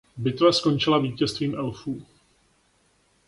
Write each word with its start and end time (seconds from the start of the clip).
Bitva 0.17 0.51
skončila 0.53 0.97
vítězstvím 0.97 1.55
elfů. 1.55 2.01